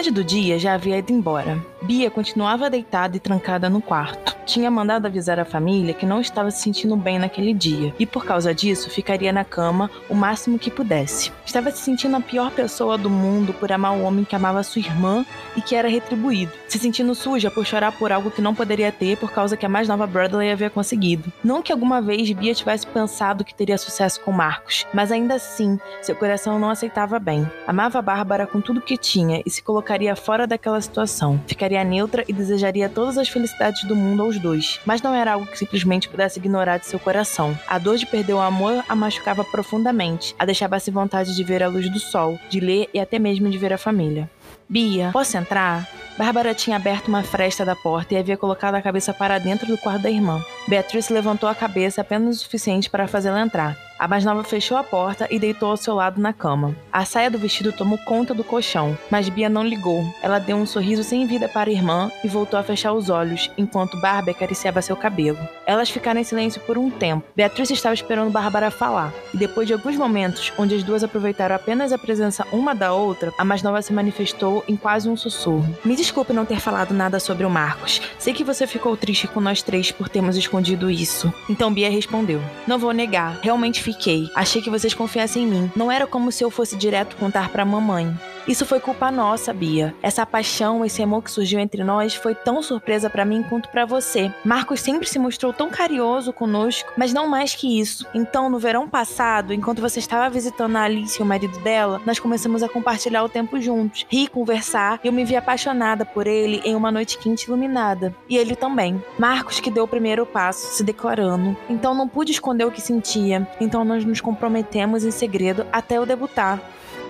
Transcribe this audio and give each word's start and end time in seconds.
Metade 0.00 0.14
do 0.14 0.24
dia 0.24 0.58
já 0.58 0.72
havia 0.72 0.96
ido 0.96 1.12
embora. 1.12 1.62
Bia 1.82 2.10
continuava 2.10 2.70
deitada 2.70 3.18
e 3.18 3.20
trancada 3.20 3.68
no 3.68 3.82
quarto. 3.82 4.29
Tinha 4.50 4.68
mandado 4.68 5.06
avisar 5.06 5.38
a 5.38 5.44
família 5.44 5.94
que 5.94 6.04
não 6.04 6.20
estava 6.20 6.50
se 6.50 6.60
sentindo 6.60 6.96
bem 6.96 7.20
naquele 7.20 7.54
dia 7.54 7.94
e, 8.00 8.04
por 8.04 8.24
causa 8.24 8.52
disso, 8.52 8.90
ficaria 8.90 9.32
na 9.32 9.44
cama 9.44 9.88
o 10.08 10.14
máximo 10.14 10.58
que 10.58 10.72
pudesse. 10.72 11.30
Estava 11.46 11.70
se 11.70 11.78
sentindo 11.78 12.16
a 12.16 12.20
pior 12.20 12.50
pessoa 12.50 12.98
do 12.98 13.08
mundo 13.08 13.52
por 13.54 13.70
amar 13.70 13.96
o 13.96 14.02
homem 14.02 14.24
que 14.24 14.34
amava 14.34 14.64
sua 14.64 14.80
irmã 14.80 15.24
e 15.56 15.62
que 15.62 15.76
era 15.76 15.88
retribuído. 15.88 16.50
Se 16.66 16.80
sentindo 16.80 17.14
suja 17.14 17.48
por 17.48 17.64
chorar 17.64 17.92
por 17.92 18.10
algo 18.10 18.28
que 18.28 18.42
não 18.42 18.52
poderia 18.52 18.90
ter 18.90 19.16
por 19.18 19.30
causa 19.30 19.56
que 19.56 19.64
a 19.64 19.68
mais 19.68 19.86
nova 19.86 20.04
Bradley 20.04 20.50
havia 20.50 20.68
conseguido. 20.68 21.32
Não 21.44 21.62
que 21.62 21.70
alguma 21.70 22.02
vez 22.02 22.32
Bia 22.32 22.52
tivesse 22.52 22.88
pensado 22.88 23.44
que 23.44 23.54
teria 23.54 23.78
sucesso 23.78 24.20
com 24.20 24.32
Marcos, 24.32 24.84
mas 24.92 25.12
ainda 25.12 25.34
assim, 25.34 25.78
seu 26.02 26.16
coração 26.16 26.58
não 26.58 26.70
aceitava 26.70 27.20
bem. 27.20 27.48
Amava 27.68 28.00
a 28.00 28.02
Bárbara 28.02 28.48
com 28.48 28.60
tudo 28.60 28.80
que 28.80 28.96
tinha 28.96 29.42
e 29.46 29.50
se 29.50 29.62
colocaria 29.62 30.16
fora 30.16 30.44
daquela 30.44 30.80
situação. 30.80 31.40
Ficaria 31.46 31.84
neutra 31.84 32.24
e 32.26 32.32
desejaria 32.32 32.88
todas 32.88 33.16
as 33.16 33.28
felicidades 33.28 33.84
do 33.84 33.94
mundo 33.94 34.24
aos 34.24 34.39
dois, 34.40 34.80
mas 34.84 35.02
não 35.02 35.14
era 35.14 35.34
algo 35.34 35.46
que 35.46 35.58
simplesmente 35.58 36.08
pudesse 36.08 36.38
ignorar 36.38 36.78
de 36.78 36.86
seu 36.86 36.98
coração. 36.98 37.56
A 37.68 37.78
dor 37.78 37.96
de 37.96 38.06
perder 38.06 38.32
o 38.32 38.40
amor 38.40 38.82
a 38.88 38.94
machucava 38.94 39.44
profundamente, 39.44 40.34
a 40.38 40.44
deixava 40.44 40.80
sem 40.80 40.92
vontade 40.92 41.36
de 41.36 41.44
ver 41.44 41.62
a 41.62 41.68
luz 41.68 41.88
do 41.88 42.00
sol, 42.00 42.38
de 42.48 42.58
ler 42.58 42.88
e 42.92 42.98
até 42.98 43.18
mesmo 43.18 43.48
de 43.48 43.58
ver 43.58 43.72
a 43.72 43.78
família. 43.78 44.28
Bia, 44.68 45.10
posso 45.12 45.36
entrar? 45.36 45.88
Bárbara 46.20 46.52
tinha 46.52 46.76
aberto 46.76 47.08
uma 47.08 47.22
fresta 47.22 47.64
da 47.64 47.74
porta 47.74 48.12
e 48.12 48.18
havia 48.18 48.36
colocado 48.36 48.74
a 48.74 48.82
cabeça 48.82 49.14
para 49.14 49.38
dentro 49.38 49.66
do 49.66 49.78
quarto 49.78 50.02
da 50.02 50.10
irmã. 50.10 50.44
Beatriz 50.68 51.08
levantou 51.08 51.48
a 51.48 51.54
cabeça 51.54 52.02
apenas 52.02 52.36
o 52.36 52.38
suficiente 52.40 52.90
para 52.90 53.08
fazê-la 53.08 53.40
entrar. 53.40 53.74
A 54.00 54.08
mais 54.08 54.24
nova 54.24 54.42
fechou 54.42 54.78
a 54.78 54.82
porta 54.82 55.28
e 55.30 55.38
deitou 55.38 55.70
ao 55.70 55.76
seu 55.76 55.94
lado 55.94 56.18
na 56.18 56.32
cama. 56.32 56.74
A 56.90 57.04
saia 57.04 57.30
do 57.30 57.38
vestido 57.38 57.70
tomou 57.70 57.98
conta 57.98 58.32
do 58.32 58.42
colchão, 58.42 58.96
mas 59.10 59.28
Bia 59.28 59.46
não 59.46 59.62
ligou. 59.62 60.02
Ela 60.22 60.38
deu 60.38 60.56
um 60.56 60.64
sorriso 60.64 61.04
sem 61.04 61.26
vida 61.26 61.46
para 61.50 61.68
a 61.68 61.72
irmã 61.72 62.10
e 62.24 62.28
voltou 62.28 62.58
a 62.58 62.62
fechar 62.62 62.94
os 62.94 63.10
olhos, 63.10 63.50
enquanto 63.58 64.00
Barbie 64.00 64.30
acariciava 64.30 64.80
seu 64.80 64.96
cabelo. 64.96 65.38
Elas 65.66 65.90
ficaram 65.90 66.18
em 66.18 66.24
silêncio 66.24 66.62
por 66.62 66.78
um 66.78 66.88
tempo. 66.88 67.26
Beatriz 67.36 67.70
estava 67.70 67.94
esperando 67.94 68.30
Bárbara 68.30 68.70
falar, 68.70 69.12
e 69.34 69.36
depois 69.36 69.66
de 69.66 69.74
alguns 69.74 69.96
momentos, 69.96 70.50
onde 70.56 70.74
as 70.74 70.82
duas 70.82 71.04
aproveitaram 71.04 71.56
apenas 71.56 71.92
a 71.92 71.98
presença 71.98 72.46
uma 72.50 72.74
da 72.74 72.94
outra, 72.94 73.34
a 73.36 73.44
mais 73.44 73.62
nova 73.62 73.82
se 73.82 73.92
manifestou 73.92 74.64
em 74.66 74.76
quase 74.76 75.10
um 75.10 75.16
sussurro. 75.16 75.76
Me 75.84 75.94
desculpe 76.10 76.32
não 76.32 76.44
ter 76.44 76.58
falado 76.58 76.92
nada 76.92 77.20
sobre 77.20 77.46
o 77.46 77.50
Marcos. 77.50 78.02
Sei 78.18 78.34
que 78.34 78.42
você 78.42 78.66
ficou 78.66 78.96
triste 78.96 79.28
com 79.28 79.40
nós 79.40 79.62
três 79.62 79.92
por 79.92 80.08
termos 80.08 80.36
escondido 80.36 80.90
isso. 80.90 81.32
Então 81.48 81.72
Bia 81.72 81.88
respondeu: 81.88 82.42
Não 82.66 82.80
vou 82.80 82.92
negar, 82.92 83.38
realmente 83.42 83.80
fiquei. 83.80 84.28
Achei 84.34 84.60
que 84.60 84.70
vocês 84.70 84.92
confiassem 84.92 85.44
em 85.44 85.46
mim. 85.46 85.72
Não 85.76 85.90
era 85.90 86.08
como 86.08 86.32
se 86.32 86.42
eu 86.42 86.50
fosse 86.50 86.76
direto 86.76 87.14
contar 87.16 87.50
para 87.50 87.64
mamãe. 87.64 88.12
Isso 88.48 88.66
foi 88.66 88.80
culpa 88.80 89.10
nossa, 89.10 89.52
Bia. 89.52 89.94
Essa 90.02 90.26
paixão, 90.26 90.84
esse 90.84 91.02
amor 91.02 91.22
que 91.22 91.30
surgiu 91.30 91.60
entre 91.60 91.84
nós 91.84 92.14
foi 92.14 92.34
tão 92.34 92.62
surpresa 92.62 93.08
para 93.10 93.24
mim 93.24 93.42
quanto 93.42 93.68
para 93.68 93.84
você. 93.84 94.32
Marcos 94.44 94.80
sempre 94.80 95.08
se 95.08 95.18
mostrou 95.18 95.52
tão 95.52 95.70
carinhoso 95.70 96.32
conosco, 96.32 96.92
mas 96.96 97.12
não 97.12 97.28
mais 97.28 97.54
que 97.54 97.80
isso. 97.80 98.06
Então, 98.14 98.48
no 98.48 98.58
verão 98.58 98.88
passado, 98.88 99.52
enquanto 99.52 99.80
você 99.80 99.98
estava 99.98 100.28
visitando 100.30 100.76
a 100.76 100.82
Alice 100.82 101.18
e 101.18 101.22
o 101.22 101.26
marido 101.26 101.58
dela, 101.60 102.00
nós 102.04 102.18
começamos 102.18 102.62
a 102.62 102.68
compartilhar 102.68 103.22
o 103.22 103.28
tempo 103.28 103.60
juntos, 103.60 104.06
rir, 104.08 104.28
conversar, 104.28 105.00
e 105.04 105.06
eu 105.06 105.12
me 105.12 105.24
vi 105.24 105.36
apaixonada 105.36 106.04
por 106.04 106.26
ele 106.26 106.60
em 106.64 106.74
uma 106.74 106.90
noite 106.90 107.18
quente 107.18 107.44
iluminada. 107.44 108.14
E 108.28 108.36
ele 108.36 108.56
também. 108.56 109.02
Marcos 109.18 109.60
que 109.60 109.70
deu 109.70 109.84
o 109.84 109.88
primeiro 109.88 110.24
passo, 110.26 110.74
se 110.74 110.82
declarando. 110.82 111.56
Então 111.68 111.94
não 111.94 112.08
pude 112.08 112.32
esconder 112.32 112.64
o 112.64 112.70
que 112.70 112.80
sentia. 112.80 113.46
Então 113.60 113.84
nós 113.84 114.04
nos 114.04 114.20
comprometemos 114.20 115.04
em 115.04 115.10
segredo 115.10 115.66
até 115.72 115.98
eu 115.98 116.06
debutar. 116.06 116.60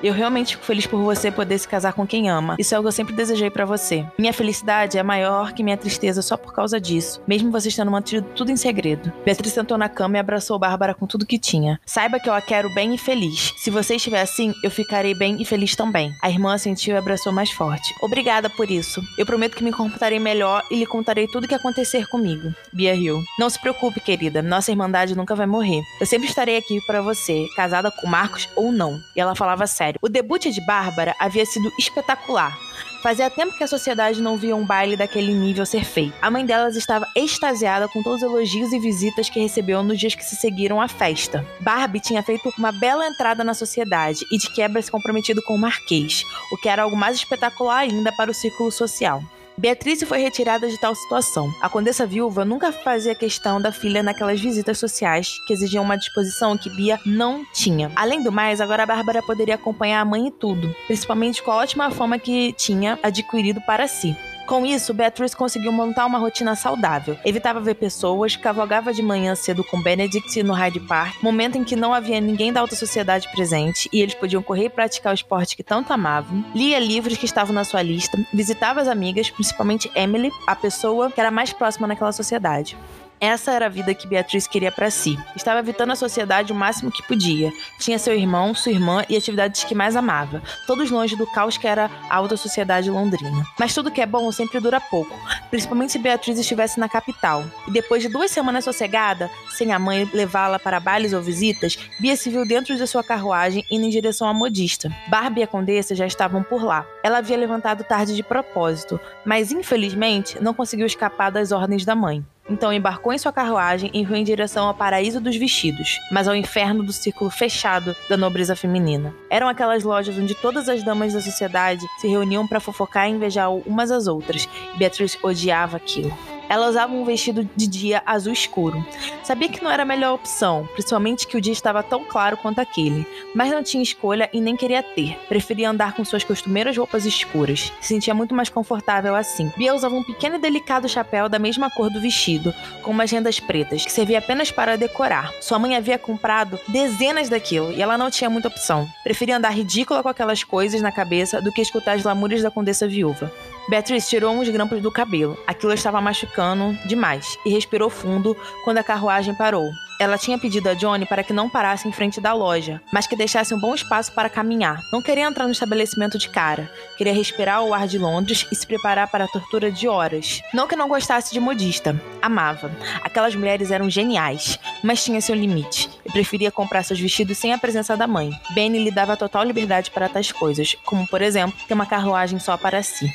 Eu 0.03 0.15
realmente 0.15 0.55
fico 0.55 0.65
feliz 0.65 0.87
por 0.87 0.99
você 0.99 1.31
poder 1.31 1.59
se 1.59 1.69
casar 1.69 1.93
com 1.93 2.07
quem 2.07 2.31
ama. 2.31 2.57
Isso 2.59 2.73
é 2.73 2.77
algo 2.77 2.87
que 2.87 2.89
eu 2.89 2.93
sempre 2.93 3.15
desejei 3.15 3.51
para 3.51 3.67
você. 3.67 4.07
Minha 4.19 4.33
felicidade 4.33 4.97
é 4.97 5.03
maior 5.03 5.53
que 5.53 5.63
minha 5.63 5.77
tristeza 5.77 6.23
só 6.23 6.39
por 6.39 6.55
causa 6.55 6.81
disso, 6.81 7.21
mesmo 7.27 7.51
você 7.51 7.69
estando 7.69 7.91
mantido 7.91 8.27
tudo 8.35 8.51
em 8.51 8.57
segredo. 8.57 9.13
Beatriz 9.27 9.53
sentou 9.53 9.77
na 9.77 9.91
cama 9.91 10.17
e 10.17 10.21
abraçou 10.21 10.59
Bárbara 10.59 10.95
com 10.95 11.07
tudo 11.07 11.27
que 11.27 11.39
tinha. 11.39 11.79
Saiba 11.85 12.19
que 12.19 12.31
eu 12.31 12.33
a 12.33 12.41
quero 12.41 12.73
bem 12.73 12.95
e 12.95 12.99
feliz. 12.99 13.53
Se 13.59 13.71
você 13.71 13.97
estiver 13.97 14.23
assim, 14.23 14.55
eu 14.65 14.71
ficarei 14.71 15.15
bem 15.15 15.41
e 15.41 15.45
feliz 15.45 15.77
também. 15.77 16.15
A 16.23 16.31
irmã 16.31 16.57
sentiu 16.57 16.95
e 16.95 16.99
abraçou 16.99 17.31
mais 17.31 17.51
forte. 17.51 17.95
Obrigada 18.01 18.49
por 18.49 18.71
isso. 18.71 19.03
Eu 19.19 19.27
prometo 19.27 19.55
que 19.55 19.65
me 19.65 19.73
comportarei 19.73 20.19
melhor 20.19 20.63
e 20.71 20.77
lhe 20.77 20.87
contarei 20.87 21.27
tudo 21.27 21.45
o 21.45 21.49
que 21.49 21.55
acontecer 21.55 22.09
comigo. 22.09 22.55
Bia 22.73 22.95
riu. 22.95 23.21
Não 23.39 23.51
se 23.51 23.61
preocupe, 23.61 24.01
querida. 24.01 24.41
Nossa 24.41 24.71
irmandade 24.71 25.15
nunca 25.15 25.35
vai 25.35 25.47
morrer. 25.47 25.83
Eu 26.01 26.07
sempre 26.07 26.27
estarei 26.27 26.57
aqui 26.57 26.81
para 26.87 27.03
você, 27.03 27.47
casada 27.55 27.91
com 27.91 28.07
Marcos 28.07 28.49
ou 28.57 28.73
não. 28.73 28.99
E 29.15 29.21
ela 29.21 29.35
falava 29.35 29.67
sério 29.67 29.90
sério. 29.91 29.99
O 30.03 30.09
debut 30.09 30.47
de 30.47 30.61
Bárbara 30.65 31.15
havia 31.19 31.45
sido 31.45 31.73
espetacular. 31.79 32.57
Fazia 33.03 33.31
tempo 33.31 33.57
que 33.57 33.65
a 33.65 33.67
sociedade 33.67 34.21
não 34.21 34.37
via 34.37 34.55
um 34.55 34.65
baile 34.65 34.95
daquele 34.95 35.33
nível 35.33 35.65
ser 35.65 35.85
feito. 35.85 36.13
A 36.21 36.31
mãe 36.31 36.45
delas 36.45 36.77
estava 36.77 37.07
extasiada 37.17 37.89
com 37.89 38.03
todos 38.03 38.23
os 38.23 38.29
elogios 38.29 38.73
e 38.73 38.79
visitas 38.79 39.31
que 39.31 39.41
recebeu 39.41 39.83
nos 39.83 39.99
dias 39.99 40.15
que 40.15 40.25
se 40.25 40.37
seguiram 40.37 40.81
à 40.81 40.87
festa. 40.87 41.45
Barbie 41.61 42.01
tinha 42.01 42.23
feito 42.23 42.53
uma 42.59 42.71
bela 42.71 43.07
entrada 43.07 43.43
na 43.43 43.55
sociedade 43.55 44.21
e 44.31 44.37
de 44.37 44.53
quebra 44.53 44.83
se 44.83 44.91
comprometido 44.91 45.43
com 45.43 45.55
o 45.55 45.59
Marquês, 45.59 46.25
o 46.53 46.59
que 46.59 46.69
era 46.69 46.83
algo 46.83 46.97
mais 46.97 47.17
espetacular 47.17 47.79
ainda 47.79 48.13
para 48.13 48.31
o 48.31 48.35
círculo 48.35 48.71
social. 48.71 49.23
Beatriz 49.57 50.03
foi 50.05 50.19
retirada 50.19 50.69
de 50.69 50.79
tal 50.81 50.95
situação. 50.95 51.53
A 51.61 51.69
condessa 51.69 52.07
viúva 52.07 52.45
nunca 52.45 52.73
fazia 52.73 53.15
questão 53.15 53.61
da 53.61 53.71
filha 53.71 54.03
naquelas 54.03 54.41
visitas 54.41 54.79
sociais 54.79 55.39
que 55.47 55.53
exigiam 55.53 55.85
uma 55.85 55.99
disposição 55.99 56.57
que 56.57 56.71
Bia 56.71 56.99
não 57.05 57.45
tinha. 57.53 57.91
Além 57.95 58.23
do 58.23 58.33
mais, 58.33 58.61
agora 58.61 58.85
a 58.85 58.87
Bárbara 58.87 59.23
poderia 59.23 59.57
acompanhar 59.57 60.01
a 60.01 60.05
mãe 60.05 60.29
e 60.29 60.31
tudo, 60.31 60.75
principalmente 60.87 61.43
com 61.43 61.51
a 61.51 61.57
ótima 61.57 61.91
fama 61.91 62.19
que 62.19 62.53
tinha 62.55 62.99
adquirido 63.03 63.61
para 63.61 63.87
si. 63.87 64.17
Com 64.51 64.67
isso, 64.67 64.93
Beatrice 64.93 65.37
conseguiu 65.37 65.71
montar 65.71 66.05
uma 66.07 66.19
rotina 66.19 66.57
saudável. 66.57 67.17
Evitava 67.25 67.61
ver 67.61 67.77
pessoas, 67.77 68.35
cavalgava 68.35 68.93
de 68.93 69.01
manhã 69.01 69.33
cedo 69.37 69.63
com 69.63 69.81
Benedict 69.81 70.43
no 70.43 70.53
Hyde 70.53 70.81
Park, 70.81 71.23
momento 71.23 71.57
em 71.57 71.63
que 71.63 71.77
não 71.77 71.95
havia 71.95 72.21
ninguém 72.21 72.53
da 72.53 72.59
alta 72.59 72.75
sociedade 72.75 73.31
presente 73.31 73.89
e 73.93 74.01
eles 74.03 74.13
podiam 74.13 74.43
correr 74.43 74.65
e 74.65 74.69
praticar 74.69 75.13
o 75.13 75.15
esporte 75.15 75.57
que 75.57 75.63
tanto 75.63 75.93
amavam. 75.93 76.45
Lia 76.53 76.81
livros 76.81 77.17
que 77.17 77.27
estavam 77.27 77.55
na 77.55 77.63
sua 77.63 77.81
lista, 77.81 78.19
visitava 78.35 78.81
as 78.81 78.89
amigas, 78.89 79.31
principalmente 79.31 79.89
Emily, 79.95 80.33
a 80.49 80.57
pessoa 80.57 81.13
que 81.13 81.21
era 81.21 81.31
mais 81.31 81.53
próxima 81.53 81.87
naquela 81.87 82.11
sociedade. 82.11 82.77
Essa 83.21 83.53
era 83.53 83.67
a 83.67 83.69
vida 83.69 83.93
que 83.93 84.07
Beatriz 84.07 84.47
queria 84.47 84.73
para 84.73 84.91
si. 84.91 85.19
Estava 85.37 85.61
evitando 85.61 85.91
a 85.91 85.97
sociedade 85.97 86.53
o 86.53 86.57
máximo 86.57 86.91
que 86.91 87.07
podia. 87.07 87.53
Tinha 87.79 87.99
seu 87.99 88.15
irmão, 88.15 88.55
sua 88.55 88.73
irmã 88.73 89.05
e 89.11 89.17
atividades 89.17 89.63
que 89.63 89.75
mais 89.75 89.95
amava, 89.95 90.43
todos 90.67 90.91
longe 90.91 91.15
do 91.17 91.27
caos 91.27 91.59
que 91.59 91.67
era 91.67 91.91
a 92.09 92.17
alta 92.17 92.35
sociedade 92.35 92.91
londrina. 92.91 93.45
Mas 93.59 93.75
tudo 93.75 93.91
que 93.91 94.01
é 94.01 94.07
bom 94.07 94.33
sempre 94.33 94.59
dura 94.59 94.81
pouco, 94.81 95.15
principalmente 95.51 95.93
se 95.93 95.99
Beatriz 95.99 96.39
estivesse 96.39 96.81
na 96.81 96.89
capital. 96.89 97.45
E 97.69 97.71
depois 97.71 98.03
de 98.03 98.09
duas 98.09 98.31
semanas 98.31 98.65
sossegada, 98.65 99.31
sem 99.51 99.71
a 99.71 99.79
mãe 99.79 100.09
levá-la 100.15 100.59
para 100.59 100.81
bailes 100.81 101.13
ou 101.13 101.21
visitas, 101.21 101.79
Bia 101.99 102.17
se 102.17 102.31
viu 102.31 102.47
dentro 102.47 102.75
de 102.75 102.87
sua 102.87 103.05
carruagem 103.05 103.67
indo 103.71 103.85
em 103.85 103.91
direção 103.91 104.27
à 104.27 104.33
modista. 104.33 104.91
Barbie 105.09 105.41
e 105.41 105.45
a 105.45 105.47
condessa 105.47 105.95
já 105.95 106.07
estavam 106.07 106.43
por 106.43 106.65
lá. 106.65 106.87
Ela 107.03 107.19
havia 107.19 107.37
levantado 107.37 107.85
tarde 107.85 108.17
de 108.17 108.23
propósito, 108.23 108.99
mas 109.27 109.53
infelizmente 109.53 110.43
não 110.43 110.55
conseguiu 110.55 110.87
escapar 110.87 111.31
das 111.31 111.53
ordens 111.53 111.85
da 111.85 111.95
mãe. 111.95 112.25
Então 112.51 112.73
embarcou 112.73 113.13
em 113.13 113.19
sua 113.19 113.33
carruagem 113.33 113.91
e 113.95 114.05
foi 114.05 114.19
em 114.19 114.25
direção 114.25 114.67
ao 114.67 114.75
paraíso 114.75 115.21
dos 115.21 115.37
vestidos, 115.37 115.99
mas 116.11 116.27
ao 116.27 116.35
inferno 116.35 116.83
do 116.83 116.93
círculo 116.93 117.31
fechado 117.31 117.95
da 118.09 118.17
nobreza 118.17 118.57
feminina. 118.57 119.15
Eram 119.31 119.49
aquelas 119.49 119.85
lojas 119.85 120.19
onde 120.19 120.35
todas 120.35 120.69
as 120.69 120.83
damas 120.83 121.13
da 121.13 121.21
sociedade 121.21 121.87
se 121.99 122.09
reuniam 122.09 122.47
para 122.47 122.59
fofocar 122.59 123.09
e 123.09 123.13
invejar 123.13 123.53
umas 123.53 123.93
às 123.93 124.09
outras, 124.09 124.49
Beatriz 124.77 125.17
odiava 125.23 125.77
aquilo. 125.77 126.13
Ela 126.51 126.69
usava 126.69 126.93
um 126.93 127.05
vestido 127.05 127.49
de 127.55 127.69
dia 127.69 128.03
azul 128.05 128.33
escuro. 128.33 128.85
Sabia 129.23 129.49
que 129.49 129.63
não 129.63 129.71
era 129.71 129.85
a 129.85 129.87
melhor 129.87 130.15
opção, 130.15 130.69
principalmente 130.73 131.25
que 131.29 131.37
o 131.37 131.41
dia 131.41 131.53
estava 131.53 131.81
tão 131.81 132.05
claro 132.05 132.37
quanto 132.37 132.59
aquele, 132.59 133.07
mas 133.33 133.53
não 133.53 133.63
tinha 133.63 133.81
escolha 133.81 134.29
e 134.33 134.41
nem 134.41 134.57
queria 134.57 134.83
ter. 134.83 135.17
Preferia 135.29 135.71
andar 135.71 135.95
com 135.95 136.05
suas 136.05 136.25
costumeiras 136.25 136.77
roupas 136.77 137.07
escuras. 137.07 137.73
Se 137.81 137.89
sentia 137.95 138.13
muito 138.13 138.35
mais 138.35 138.49
confortável 138.49 139.15
assim. 139.15 139.53
Bia 139.57 139.73
usava 139.73 139.95
um 139.95 140.03
pequeno 140.03 140.35
e 140.35 140.39
delicado 140.41 140.89
chapéu 140.89 141.29
da 141.29 141.39
mesma 141.39 141.71
cor 141.71 141.89
do 141.89 142.01
vestido, 142.01 142.53
com 142.83 142.91
umas 142.91 143.13
rendas 143.13 143.39
pretas, 143.39 143.85
que 143.85 143.93
servia 143.93 144.19
apenas 144.19 144.51
para 144.51 144.77
decorar. 144.77 145.33
Sua 145.41 145.57
mãe 145.57 145.77
havia 145.77 146.01
comprado 146.01 146.59
dezenas 146.67 147.29
daquilo 147.29 147.71
e 147.71 147.81
ela 147.81 147.97
não 147.97 148.11
tinha 148.11 148.29
muita 148.29 148.49
opção. 148.49 148.89
Preferia 149.05 149.37
andar 149.37 149.51
ridícula 149.51 150.03
com 150.03 150.09
aquelas 150.09 150.43
coisas 150.43 150.83
na 150.83 150.91
cabeça 150.91 151.41
do 151.41 151.53
que 151.53 151.63
escutar 151.63 151.93
as 151.93 152.03
lamúrias 152.03 152.43
da 152.43 152.51
condessa 152.51 152.89
viúva. 152.89 153.33
Beatriz 153.69 154.09
tirou 154.09 154.35
uns 154.35 154.49
grampos 154.49 154.81
do 154.81 154.91
cabelo. 154.91 155.39
Aquilo 155.47 155.73
estava 155.73 156.01
machucando 156.01 156.77
demais 156.87 157.37
e 157.45 157.51
respirou 157.51 157.91
fundo 157.91 158.37
quando 158.65 158.79
a 158.79 158.85
carruagem 158.85 159.35
parou. 159.35 159.71
Ela 160.01 160.17
tinha 160.17 160.39
pedido 160.39 160.67
a 160.67 160.73
Johnny 160.73 161.05
para 161.05 161.23
que 161.23 161.31
não 161.31 161.51
parasse 161.51 161.87
em 161.87 161.93
frente 161.93 162.23
da 162.23 162.33
loja, 162.33 162.81
mas 162.91 163.07
que 163.07 163.15
deixasse 163.15 163.53
um 163.53 163.61
bom 163.61 163.75
espaço 163.75 164.11
para 164.15 164.31
caminhar. 164.31 164.81
Não 164.91 165.03
queria 165.03 165.25
entrar 165.25 165.45
no 165.45 165.53
estabelecimento 165.53 166.17
de 166.17 166.31
cara. 166.31 166.73
Queria 166.97 167.13
respirar 167.13 167.63
o 167.63 167.75
ar 167.75 167.87
de 167.87 167.99
Londres 167.99 168.47
e 168.51 168.57
se 168.57 168.67
preparar 168.67 169.09
para 169.09 169.25
a 169.25 169.29
tortura 169.29 169.71
de 169.71 169.87
horas. 169.87 170.41
Não 170.55 170.67
que 170.67 170.75
não 170.75 170.89
gostasse 170.89 171.35
de 171.35 171.39
modista. 171.39 172.01
Amava. 172.23 172.75
Aquelas 173.03 173.37
mulheres 173.37 173.71
eram 173.71 173.91
geniais, 173.91 174.59
mas 174.83 175.05
tinha 175.05 175.21
seu 175.21 175.35
limite. 175.35 175.91
E 176.03 176.11
preferia 176.11 176.51
comprar 176.51 176.83
seus 176.83 176.99
vestidos 176.99 177.37
sem 177.37 177.53
a 177.53 177.59
presença 177.59 177.95
da 177.95 178.07
mãe. 178.07 178.31
Benny 178.55 178.83
lhe 178.83 178.91
dava 178.91 179.19
total 179.19 179.45
liberdade 179.45 179.91
para 179.91 180.09
tais 180.09 180.33
coisas, 180.33 180.75
como, 180.87 181.07
por 181.07 181.21
exemplo, 181.21 181.59
ter 181.69 181.75
uma 181.75 181.85
carruagem 181.85 182.39
só 182.39 182.57
para 182.57 182.83
si. 182.83 183.13